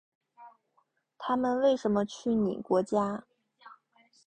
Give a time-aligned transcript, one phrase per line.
[1.19, 3.23] 他们为什么去你国家？